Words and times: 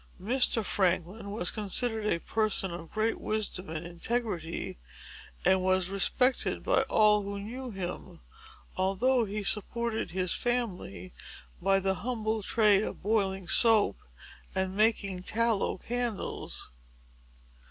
Mr. 0.19 0.65
Franklin 0.65 1.29
was 1.29 1.51
considered 1.51 2.07
a 2.11 2.17
person 2.19 2.71
of 2.71 2.91
great 2.91 3.21
wisdom 3.21 3.69
and 3.69 3.85
integrity, 3.85 4.79
and 5.45 5.61
was 5.61 5.89
respected 5.89 6.63
by 6.63 6.81
all 6.89 7.21
who 7.21 7.39
knew 7.39 7.69
him, 7.69 8.19
although 8.77 9.25
he 9.25 9.43
supported 9.43 10.09
his 10.09 10.33
family 10.33 11.13
by 11.61 11.79
the 11.79 11.93
humble 12.01 12.41
trade 12.41 12.81
of 12.81 13.03
boiling 13.03 13.47
soap, 13.47 13.95
and 14.55 14.75
making 14.75 15.21
tallow 15.21 15.77
candles. 15.77 16.71